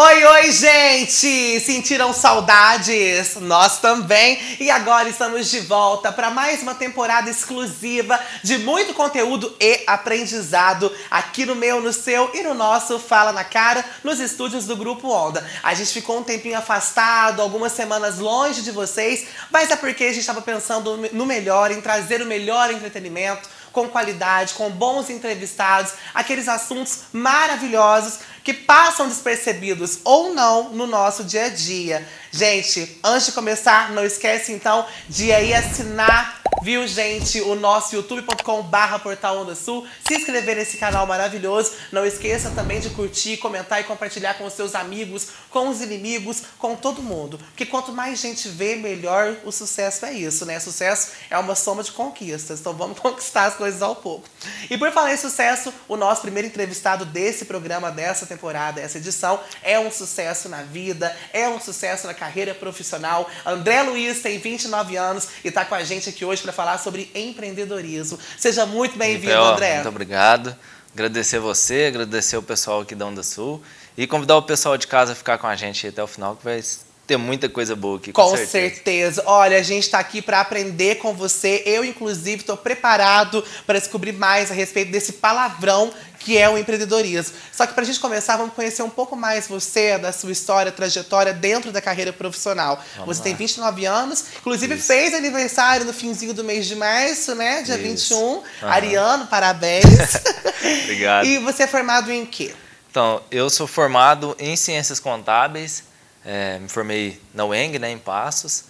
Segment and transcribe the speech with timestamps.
[0.00, 1.58] Oi, oi, gente!
[1.58, 3.34] Sentiram saudades?
[3.40, 4.38] Nós também!
[4.60, 10.94] E agora estamos de volta para mais uma temporada exclusiva de muito conteúdo e aprendizado
[11.10, 15.08] aqui no meu, no seu e no nosso Fala na Cara, nos estúdios do Grupo
[15.08, 15.44] Onda.
[15.64, 20.10] A gente ficou um tempinho afastado, algumas semanas longe de vocês, mas é porque a
[20.10, 25.92] gente estava pensando no melhor, em trazer o melhor entretenimento com qualidade, com bons entrevistados,
[26.12, 32.04] aqueles assuntos maravilhosos que passam despercebidos ou não no nosso dia a dia.
[32.32, 37.40] Gente, antes de começar, não esquece então de aí assinar Viu, gente?
[37.40, 39.86] O nosso youtube.com barra Portal Onda Sul.
[40.06, 41.72] Se inscrever nesse canal maravilhoso.
[41.92, 46.42] Não esqueça também de curtir, comentar e compartilhar com os seus amigos, com os inimigos,
[46.58, 47.38] com todo mundo.
[47.38, 50.58] Porque quanto mais gente vê, melhor o sucesso é isso, né?
[50.58, 52.58] Sucesso é uma soma de conquistas.
[52.58, 54.28] Então vamos conquistar as coisas ao pouco.
[54.68, 59.40] E por falar em sucesso, o nosso primeiro entrevistado desse programa, dessa temporada, essa edição,
[59.62, 63.30] é um sucesso na vida, é um sucesso na carreira profissional.
[63.46, 67.10] André Luiz tem 29 anos e está com a gente aqui hoje para falar sobre
[67.14, 68.18] empreendedorismo.
[68.38, 69.74] Seja muito bem-vindo, André.
[69.74, 70.56] Muito obrigado.
[70.94, 73.62] Agradecer você, agradecer o pessoal aqui da Onda Sul
[73.96, 76.44] e convidar o pessoal de casa a ficar com a gente até o final, que
[76.44, 76.62] vai
[77.08, 78.50] ter muita coisa boa aqui, com, com certeza.
[78.50, 79.22] certeza.
[79.24, 81.62] Olha, a gente está aqui para aprender com você.
[81.64, 87.34] Eu, inclusive, estou preparado para descobrir mais a respeito desse palavrão que é o empreendedorismo.
[87.50, 90.70] Só que para a gente começar, vamos conhecer um pouco mais você, da sua história,
[90.70, 92.82] trajetória dentro da carreira profissional.
[92.96, 93.24] Vamos você lá.
[93.24, 94.86] tem 29 anos, inclusive Isso.
[94.88, 97.62] fez aniversário no finzinho do mês de março, né?
[97.62, 98.14] Dia Isso.
[98.14, 98.18] 21.
[98.18, 98.44] Uhum.
[98.62, 99.84] Ariano, parabéns.
[100.84, 101.24] Obrigado.
[101.24, 102.52] E você é formado em quê?
[102.90, 105.87] Então, eu sou formado em Ciências Contábeis
[106.28, 108.64] é, me formei na UENG, né, em Passos,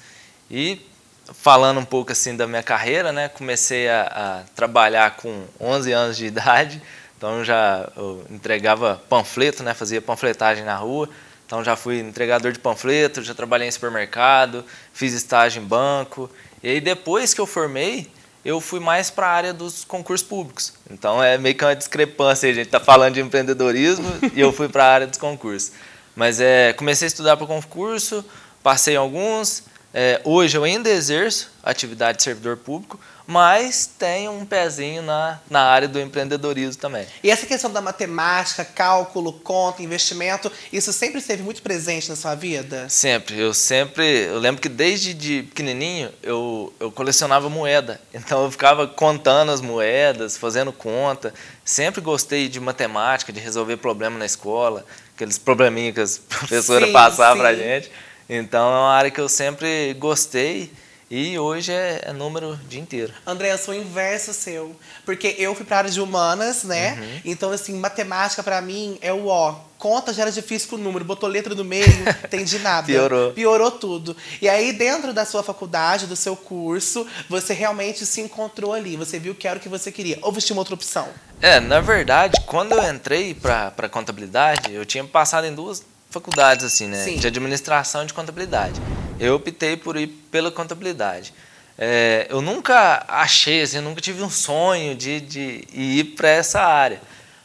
[0.49, 0.81] e
[1.35, 6.17] falando um pouco assim da minha carreira, né, comecei a, a trabalhar com 11 anos
[6.17, 6.81] de idade,
[7.17, 7.91] então já
[8.31, 11.09] entregava panfleto, né, fazia panfletagem na rua,
[11.45, 16.31] então já fui entregador de panfleto, já trabalhei em supermercado, fiz estágio em banco,
[16.63, 18.09] e aí depois que eu formei,
[18.45, 20.75] eu fui mais para a área dos concursos públicos.
[20.89, 24.69] Então é meio que uma discrepância, a gente está falando de empreendedorismo e eu fui
[24.69, 25.73] para a área dos concursos.
[26.19, 28.25] Mas é, comecei a estudar para o concurso,
[28.61, 29.63] passei alguns.
[29.93, 35.61] É, hoje eu ainda exerço atividade de servidor público, mas tenho um pezinho na, na
[35.61, 37.07] área do empreendedorismo também.
[37.23, 42.35] E essa questão da matemática, cálculo, conta, investimento, isso sempre esteve muito presente na sua
[42.35, 42.89] vida?
[42.89, 43.39] Sempre.
[43.39, 44.05] Eu sempre.
[44.25, 48.01] Eu lembro que desde de pequenininho eu, eu colecionava moeda.
[48.15, 51.35] Então eu ficava contando as moedas, fazendo conta.
[51.65, 54.87] Sempre gostei de matemática, de resolver problema na escola
[55.19, 57.91] aqueles probleminhas que as professoras passavam para a gente.
[58.29, 60.71] Então é uma área que eu sempre gostei
[61.11, 63.15] e hoje é, é número o dia inteiro.
[63.27, 64.77] André, eu sou o inverso seu.
[65.07, 66.99] Porque eu fui para área de humanas, né?
[67.01, 67.21] Uhum.
[67.25, 69.59] Então, assim, matemática para mim é o ó.
[69.79, 71.87] Conta já era difícil com o número, botou letra no meio,
[72.25, 72.85] entendi nada.
[72.87, 73.33] Piorou.
[73.33, 74.15] Piorou tudo.
[74.43, 78.97] E aí, dentro da sua faculdade, do seu curso, você realmente se encontrou ali.
[78.97, 80.19] Você viu que era o que você queria.
[80.21, 81.09] Ou você tinha uma outra opção?
[81.41, 86.87] É, na verdade, quando eu entrei para contabilidade, eu tinha passado em duas faculdades, assim,
[86.87, 87.03] né?
[87.05, 87.17] Sim.
[87.17, 88.81] De administração e de contabilidade
[89.19, 91.33] eu optei por ir pela contabilidade.
[91.77, 96.61] É, eu nunca achei, assim, eu nunca tive um sonho de, de ir para essa
[96.61, 97.01] área.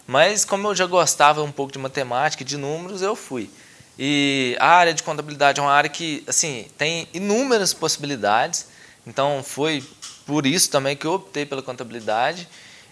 [0.07, 3.49] Mas como eu já gostava um pouco de matemática e de números, eu fui.
[3.97, 8.67] E a área de contabilidade é uma área que assim tem inúmeras possibilidades.
[9.05, 9.83] Então foi
[10.25, 12.47] por isso também que eu optei pela contabilidade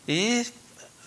[0.08, 0.46] e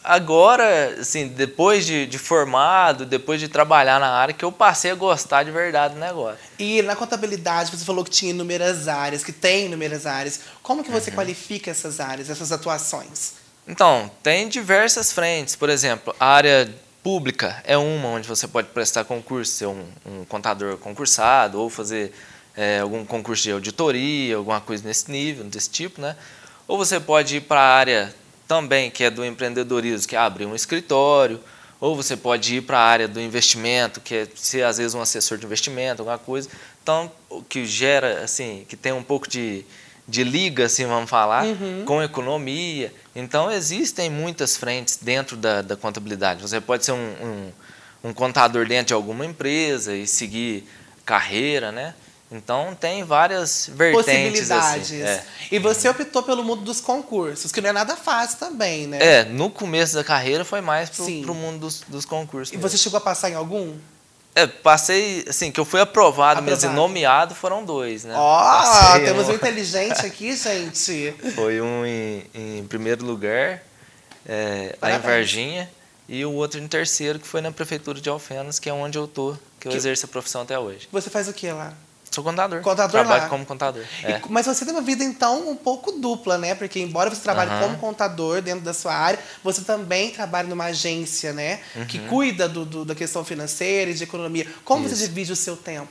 [0.04, 4.94] agora, assim, depois de, de, formado, depois de trabalhar na área, que eu passei a
[4.94, 6.38] gostar de verdade do negócio.
[6.58, 10.40] E na contabilidade, você falou que tinha inúmeras áreas, que tem inúmeras áreas.
[10.62, 11.16] Como que você uhum.
[11.16, 13.32] qualifica essas áreas, essas atuações?
[13.66, 15.56] Então, tem diversas frentes.
[15.56, 16.70] Por exemplo, a área
[17.02, 22.12] pública é uma onde você pode prestar concurso, ser um, um contador concursado ou fazer
[22.54, 26.14] é, algum concurso de auditoria, alguma coisa nesse nível, desse tipo, né?
[26.68, 28.14] Ou você pode ir para a área
[28.54, 31.40] também que é do empreendedorismo, que é abrir um escritório,
[31.80, 35.00] ou você pode ir para a área do investimento, que é ser às vezes um
[35.00, 36.48] assessor de investimento, alguma coisa.
[36.80, 39.66] Então, o que gera, assim, que tem um pouco de,
[40.06, 41.82] de liga, assim, vamos falar, uhum.
[41.84, 42.92] com economia.
[43.14, 46.40] Então, existem muitas frentes dentro da, da contabilidade.
[46.40, 47.50] Você pode ser um,
[48.04, 50.64] um, um contador dentro de alguma empresa e seguir
[51.04, 51.92] carreira, né?
[52.34, 54.50] Então tem várias vertentes.
[54.50, 54.92] Assim, Possibilidades.
[54.92, 55.24] Assim, é.
[55.52, 58.98] E você optou pelo mundo dos concursos, que não é nada fácil também, né?
[59.00, 62.52] É, no começo da carreira foi mais pro, pro mundo dos, dos concursos.
[62.52, 62.68] E mesmo.
[62.68, 63.74] você chegou a passar em algum?
[64.34, 66.44] É, passei, assim, que eu fui aprovado, aprovado.
[66.44, 68.14] mesmo e nomeado foram dois, né?
[68.16, 69.30] Ó, oh, temos um...
[69.30, 71.14] um inteligente aqui, gente.
[71.36, 73.62] Foi um em, em primeiro lugar,
[74.26, 75.70] é, lá em Varginha,
[76.08, 79.06] e o outro em terceiro, que foi na prefeitura de Alfenas, que é onde eu
[79.06, 80.88] tô, que eu Que- exerço a profissão até hoje.
[80.90, 81.72] Você faz o que lá?
[82.14, 82.60] Sou contador.
[82.60, 83.28] Contador Trabalho lá.
[83.28, 83.82] como contador.
[84.04, 84.20] E- É.
[84.28, 86.54] mas você tem uma vida, então, um pouco dupla, né?
[86.54, 87.60] Porque, embora você trabalhe Aham.
[87.62, 91.58] como contador dentro da sua área, você também trabalha numa agência, né?
[91.88, 94.46] Que cuida do, do- da questão financeira e de economia.
[94.64, 94.94] Como você Uhum.
[95.00, 95.08] Isso.
[95.08, 95.88] divide o seu tempo?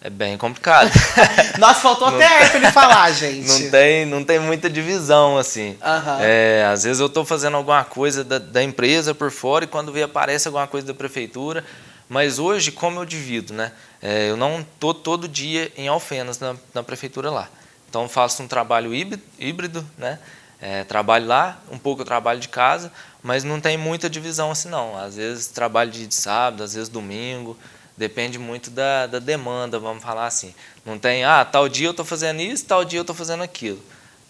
[0.00, 0.92] É bem complicado.
[1.58, 3.48] Nossa, faltou até ar pra ele falar, gente.
[3.48, 5.76] não, tem, não tem muita divisão, assim.
[5.82, 6.18] Aham.
[6.20, 9.90] É, às vezes eu estou fazendo alguma coisa da, da empresa por fora e quando
[9.90, 11.64] vê aparece alguma coisa da prefeitura.
[12.08, 13.72] Mas hoje, como eu divido, né?
[14.00, 17.48] É, eu não estou todo dia em Alfenas, na, na prefeitura lá.
[17.88, 20.18] Então faço um trabalho híbrido, híbrido né?
[20.60, 22.92] É, trabalho lá, um pouco eu trabalho de casa,
[23.22, 24.96] mas não tem muita divisão assim não.
[24.98, 27.56] Às vezes trabalho de sábado, às vezes domingo.
[27.96, 30.54] Depende muito da, da demanda, vamos falar assim.
[30.86, 33.82] Não tem, ah, tal dia eu estou fazendo isso, tal dia eu estou fazendo aquilo.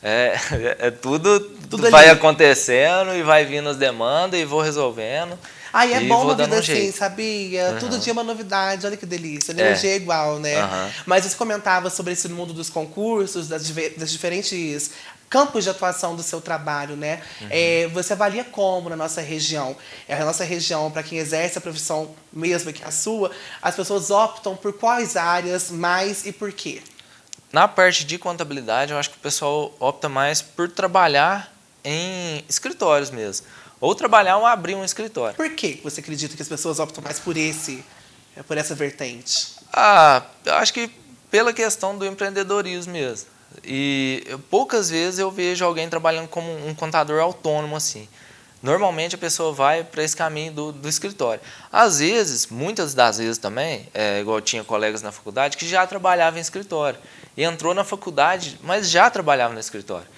[0.03, 0.35] É,
[0.87, 2.19] é tudo, Tudo vai ali.
[2.19, 5.39] acontecendo e vai vindo as demandas e vou resolvendo.
[5.79, 6.99] Aí é bom vida um assim, jeito.
[6.99, 7.77] sabia?
[7.79, 7.99] Todo Aham.
[8.01, 9.53] dia é uma novidade, olha que delícia.
[9.53, 9.61] É.
[9.61, 10.57] energia é igual, né?
[10.57, 10.91] Aham.
[11.07, 14.91] Mas você comentava sobre esse mundo dos concursos, das, das diferentes
[15.31, 17.23] campos de atuação do seu trabalho, né?
[17.41, 17.47] Uhum.
[17.49, 19.77] É, você avalia como na nossa região?
[20.09, 23.31] É, a nossa região, para quem exerce a profissão mesmo que a sua,
[23.63, 26.83] as pessoas optam por quais áreas mais e por quê?
[27.53, 31.55] Na parte de contabilidade, eu acho que o pessoal opta mais por trabalhar
[31.85, 33.47] em escritórios mesmo.
[33.81, 35.37] Ou trabalhar ou abrir um escritório.
[35.37, 37.85] Por que você acredita que as pessoas optam mais por esse,
[38.37, 39.55] é, por essa vertente?
[39.73, 40.91] Ah, eu acho que
[41.31, 43.29] pela questão do empreendedorismo mesmo.
[43.65, 48.09] E poucas vezes eu vejo alguém trabalhando como um contador autônomo assim.
[48.61, 51.41] Normalmente a pessoa vai para esse caminho do, do escritório.
[51.71, 55.87] Às vezes, muitas das vezes também, é, igual eu tinha colegas na faculdade que já
[55.87, 56.99] trabalhavam em escritório.
[57.37, 60.09] E entrou na faculdade, mas já trabalhava no escritório.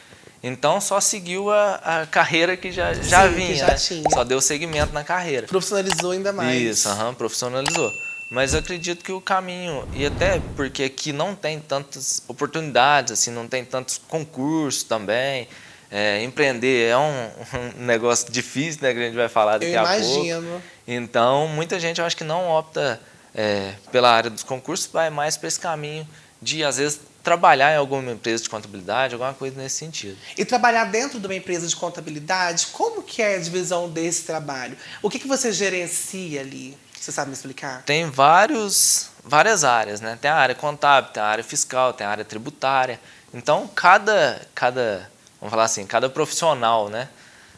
[0.42, 3.56] Então só seguiu a, a carreira que já, já Sim, que vinha.
[3.56, 3.74] já né?
[3.74, 4.10] tinha.
[4.10, 5.46] Só deu segmento na carreira.
[5.46, 6.60] Profissionalizou ainda mais.
[6.60, 7.92] Isso, aham, profissionalizou.
[8.30, 13.30] Mas eu acredito que o caminho, e até porque aqui não tem tantas oportunidades, assim,
[13.32, 15.48] não tem tantos concursos também.
[15.90, 17.30] É, empreender é um,
[17.80, 20.24] um negócio difícil, né, que a gente vai falar daqui Eu a pouco.
[20.24, 20.62] imagino.
[20.86, 23.00] Então, muita gente eu acho que não opta
[23.34, 26.06] é, pela área dos concursos, vai mais para esse caminho
[26.40, 30.16] de, às vezes, trabalhar em alguma empresa de contabilidade, alguma coisa nesse sentido.
[30.36, 34.76] E trabalhar dentro de uma empresa de contabilidade, como que é a divisão desse trabalho?
[35.02, 36.76] O que, que você gerencia ali?
[36.98, 37.82] Você sabe me explicar?
[37.86, 40.18] tem vários, várias áreas, né?
[40.20, 43.00] Tem a área contábil, tem a área fiscal, tem a área tributária.
[43.32, 47.08] Então, cada, cada vamos falar assim, cada profissional, né?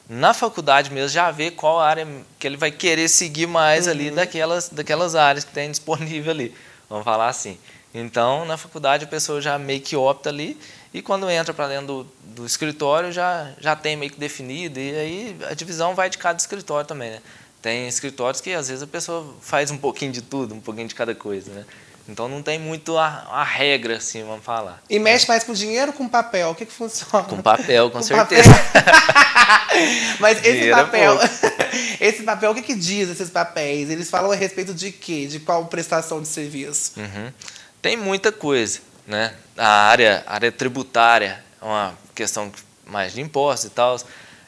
[0.08, 2.06] Na faculdade mesmo já vê qual área
[2.38, 6.54] que ele vai querer seguir mais ali daquelas, daquelas áreas que tem disponível ali.
[6.88, 7.58] Vamos falar assim.
[7.94, 10.58] Então, na faculdade a pessoa já meio que opta ali
[10.94, 12.06] e quando entra para dentro do,
[12.42, 16.38] do escritório já, já tem meio que definido e aí a divisão vai de cada
[16.38, 17.20] escritório também, né?
[17.60, 20.94] Tem escritórios que às vezes a pessoa faz um pouquinho de tudo, um pouquinho de
[20.94, 21.64] cada coisa, né?
[22.08, 24.82] Então não tem muito a, a regra, assim, vamos falar.
[24.90, 26.50] E mexe mais com dinheiro ou com papel?
[26.50, 27.24] O que, que funciona?
[27.24, 28.50] Com papel, com, Com certeza.
[30.18, 31.18] Mas esse Dinheiro é papel,
[32.00, 33.88] esse papel, o que, que diz esses papéis?
[33.88, 35.26] Eles falam a respeito de quê?
[35.26, 36.92] De qual prestação de serviço?
[36.96, 37.32] Uhum.
[37.82, 39.34] Tem muita coisa, né?
[39.58, 42.52] A área, área tributária é uma questão
[42.86, 43.96] mais de impostos e tal,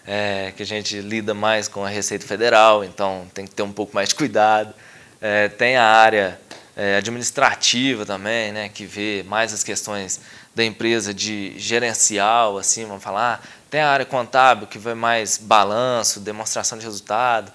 [0.06, 3.72] é, que a gente lida mais com a Receita Federal, então tem que ter um
[3.72, 4.72] pouco mais de cuidado.
[5.20, 6.40] É, tem a área
[6.76, 8.68] é, administrativa também, né?
[8.68, 10.20] Que vê mais as questões
[10.54, 13.44] da empresa de gerencial, assim, vamos falar.
[13.68, 17.50] Tem a área contábil que vê mais balanço, demonstração de resultado.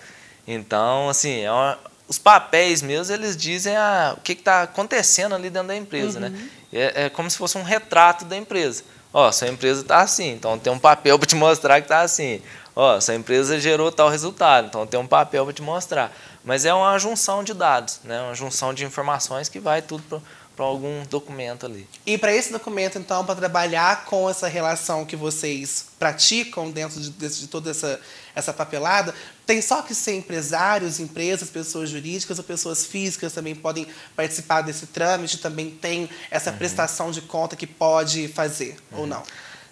[0.45, 1.79] Então, assim, é uma-
[2.09, 6.49] os papéis mesmo, eles dizem a, o que está acontecendo ali dentro da empresa, né?
[6.73, 8.83] É, é como se fosse um retrato da empresa.
[9.13, 12.41] Ó, sua empresa está assim, então tem um papel para te mostrar que está assim.
[12.75, 16.11] Ó, sua empresa gerou tal resultado, então tem um papel para te mostrar.
[16.43, 18.19] Mas é uma junção de dados, né?
[18.21, 20.21] Uma junção de informações que vai tudo
[20.59, 21.87] para algum documento ali.
[22.05, 27.09] E para esse documento, então, para trabalhar com essa relação que vocês praticam dentro de,
[27.11, 27.97] de- de toda essa,
[28.35, 33.87] essa papelada, tem só que ser empresários, empresas, pessoas jurídicas ou pessoas físicas também podem
[34.17, 39.23] participar desse trâmite, também tem essa prestação de conta que pode fazer, ou não?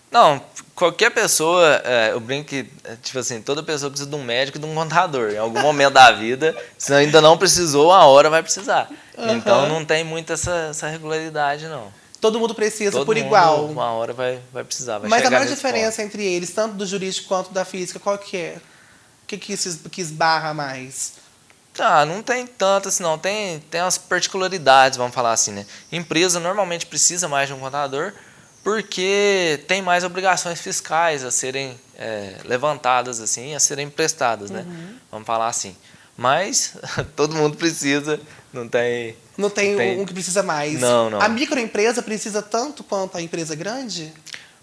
[0.09, 0.41] Não,
[0.73, 4.57] qualquer pessoa, é, eu brinco que, é, tipo assim, toda pessoa precisa de um médico
[4.57, 5.31] e de um contador.
[5.31, 8.89] Em algum momento da vida, se ainda não precisou, uma hora vai precisar.
[9.17, 9.69] Então Aham.
[9.69, 11.91] não tem muito essa, essa regularidade, não.
[12.21, 13.65] Todo mundo precisa Todo por mundo, igual.
[13.65, 14.97] Uma hora vai, vai precisar.
[14.97, 18.37] Vai Mas a maior diferença entre eles, tanto do jurídico quanto da física, qual que
[18.37, 18.57] é?
[19.23, 21.13] O que, que, isso, que esbarra mais?
[21.77, 21.83] ponto.
[21.83, 23.17] Ah, não tem tanto assim, não.
[23.17, 25.65] Tem, tem umas particularidades, vamos falar assim, né?
[25.91, 28.13] Empresa normalmente precisa mais de um contador,
[28.67, 34.65] porque tem mais obrigações fiscais a serem é, levantadas assim, a serem prestadas, né?
[34.67, 34.95] Uhum.
[35.09, 35.73] Vamos falar assim.
[36.17, 36.73] Mas
[37.15, 38.19] todo mundo precisa,
[38.51, 39.15] não tem.
[39.37, 39.97] Não tem, Tem.
[39.97, 40.81] um que precisa mais.
[40.81, 41.21] Não, não.
[41.21, 44.11] A microempresa precisa tanto quanto a empresa grande?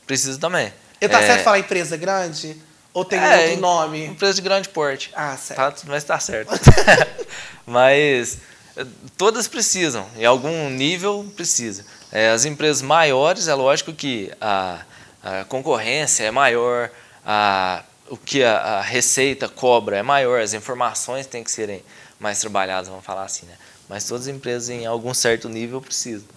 [0.06, 0.70] Precisa também.
[1.00, 2.60] Eu tá É, certo falar empresa grande?
[2.92, 4.04] Ou tem É, outro nome?
[4.04, 5.12] Empresa de grande porte.
[5.16, 5.80] Ah, certo.
[5.80, 6.50] Tá, mas tá certo.
[7.64, 8.36] mas
[8.76, 8.84] eh,
[9.16, 11.86] todas precisam, em algum nível precisa.
[12.14, 14.82] Eh, as empresas maiores, é lógico que a,
[15.20, 16.88] a concorrência é maior,
[17.26, 21.82] a, o que a, a receita cobra é maior, as informações têm que serem
[22.20, 23.56] mais trabalhadas, vamos falar assim, né?
[23.88, 26.28] Mas todas as empresas em algum certo nível precisam.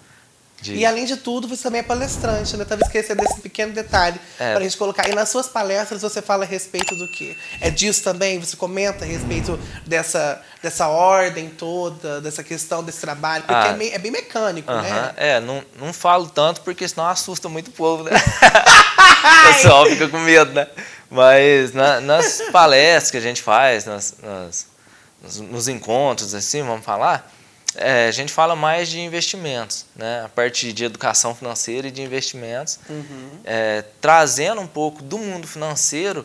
[0.60, 2.64] De- E além de tudo, você também é palestrante, né?
[2.64, 4.54] Tava esquecendo desse pequeno detalhe É.
[4.54, 5.08] pra gente colocar.
[5.08, 7.36] E nas suas palestras você fala a respeito do quê?
[7.60, 8.40] É disso também?
[8.40, 13.44] Você comenta a respeito dessa, dessa ordem toda, dessa questão desse trabalho?
[13.44, 13.68] Porque Ah.
[13.68, 15.12] é, meio- é bem mecânico, Aham, né?
[15.16, 18.10] É, não, não falo tanto porque senão assusta muito o povo, né?
[19.50, 20.66] o pessoal fica com medo, né?
[21.10, 24.66] Mas na- nas palestras que a gente faz, nas, nas-
[25.22, 27.32] nos, nos encontros, assim, vamos falar,
[27.76, 30.22] é, a gente fala mais de investimentos, né?
[30.24, 33.30] A parte de educação financeira e de investimentos, Uhum.
[33.44, 36.24] é, trazendo um pouco do mundo financeiro,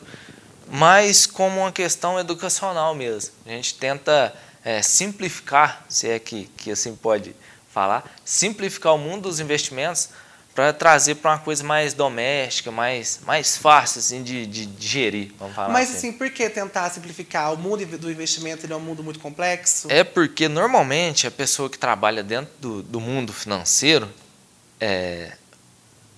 [0.70, 3.34] mas como uma questão educacional mesmo.
[3.46, 4.34] A gente tenta
[4.64, 7.36] é, simplificar, se é que, que assim pode
[7.72, 10.10] falar, simplificar o mundo dos investimentos
[10.54, 15.56] para trazer para uma coisa mais doméstica, mais, mais fácil assim, de, de digerir, vamos
[15.56, 16.10] falar Mas assim.
[16.10, 17.54] assim, por que tentar simplificar?
[17.54, 19.88] O mundo do investimento ele é um mundo muito complexo?
[19.90, 24.08] É porque normalmente a pessoa que trabalha dentro do, do mundo financeiro,
[24.80, 25.32] é,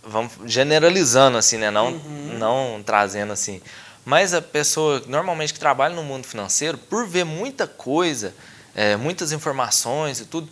[0.04, 1.72] vamos generalizando assim, né?
[1.72, 3.62] Não, não trazendo assim.
[4.04, 8.36] Mas a pessoa normalmente que trabalha no mundo financeiro, por ver muita coisa,
[8.76, 10.50] é, muitas informações e tudo,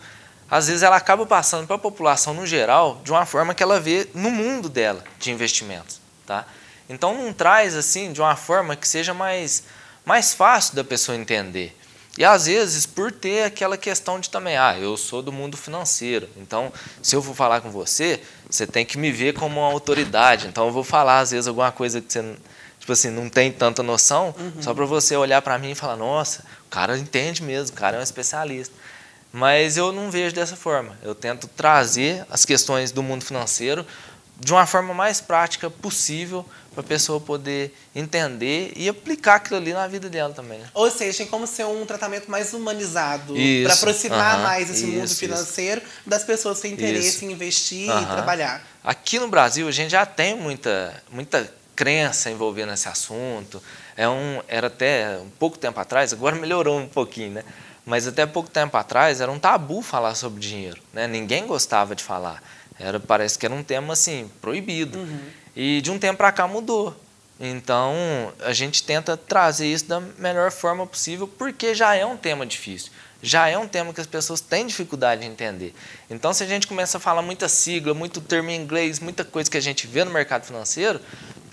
[0.50, 3.80] às vezes ela acaba passando para a população no geral de uma forma que ela
[3.80, 6.46] vê no mundo dela de investimentos, tá?
[6.90, 9.64] Então não traz assim de uma forma que seja mais
[10.06, 11.78] mais fácil da pessoa entender.
[12.18, 16.30] E às vezes por ter aquela questão de também, ah, eu sou do mundo financeiro,
[16.38, 16.72] então
[17.02, 20.48] se eu for falar com você, você tem que me ver como uma autoridade.
[20.48, 22.36] Então eu vou falar às vezes alguma coisa que você
[22.84, 26.44] tipo assim, não tem tanta noção, só para você olhar para mim e falar, nossa,
[26.66, 28.76] o cara entende mesmo, o cara é um especialista.
[29.34, 30.96] Mas eu não vejo dessa forma.
[31.02, 33.84] Eu tento trazer as questões do mundo financeiro
[34.40, 39.74] de uma forma mais prática possível para a pessoa poder entender e aplicar aquilo ali
[39.74, 40.60] na vida dela também.
[40.60, 40.70] né?
[40.74, 44.86] Ou seja, tem como ser um tratamento mais humanizado Isso, para aproximar aham, mais esse
[44.86, 47.26] mundo isso, financeiro das pessoas que têm interesse Isso.
[47.26, 48.06] em investir e Aham.
[48.08, 48.64] trabalhar.
[48.84, 53.62] Aqui no Brasil a gente já tem muita, muita crença envolvendo esse assunto.
[53.96, 57.44] É um, era até um pouco tempo atrás, agora melhorou um pouquinho, né?
[57.86, 61.08] Mas até pouco tempo atrás era um tabu falar sobre dinheiro, né?
[61.08, 62.42] Ninguém gostava de falar.
[62.80, 64.98] Era, parece que era um tema assim proibido.
[65.56, 66.96] E de um tempo para cá mudou.
[67.40, 67.94] Então
[68.40, 72.92] a gente tenta trazer isso da melhor forma possível, porque já é um tema difícil.
[73.22, 75.74] Já é um tema que as pessoas têm dificuldade de entender.
[76.10, 79.50] Então, se a gente começa a falar muita sigla, muito termo em inglês, muita coisa
[79.50, 81.00] que a gente vê no mercado financeiro,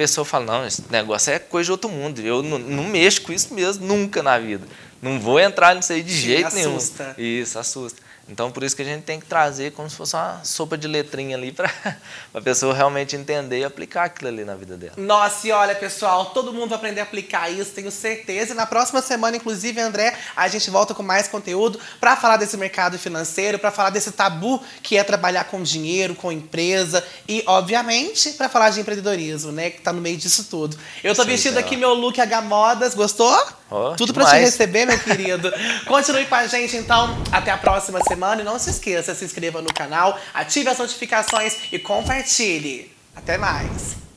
[0.01, 2.21] pessoa fala: não, esse negócio é coisa de outro mundo.
[2.23, 4.67] Eu não, não mexo com isso mesmo, nunca na vida.
[5.03, 6.77] Não vou entrar nisso aí de Sim, jeito nenhum.
[6.77, 7.15] assusta.
[7.19, 8.03] Isso, assusta.
[8.31, 10.87] Então, por isso que a gente tem que trazer como se fosse uma sopa de
[10.87, 11.71] letrinha ali para
[12.33, 14.93] a pessoa realmente entender e aplicar aquilo ali na vida dela.
[14.97, 18.53] Nossa, e olha, pessoal, todo mundo vai aprender a aplicar isso, tenho certeza.
[18.53, 22.57] E na próxima semana, inclusive, André, a gente volta com mais conteúdo para falar desse
[22.57, 28.31] mercado financeiro, para falar desse tabu que é trabalhar com dinheiro, com empresa e, obviamente,
[28.35, 30.79] para falar de empreendedorismo, né, que tá no meio disso tudo.
[31.03, 33.37] Eu tô Sim, vestindo aqui meu look H Modas, gostou?
[33.71, 35.53] Ó, Tudo para te receber, meu querido.
[35.87, 38.43] Continue com a gente, então, até a próxima semana.
[38.43, 42.93] E não se esqueça, se inscreva no canal, ative as notificações e compartilhe.
[43.17, 44.10] Até mais.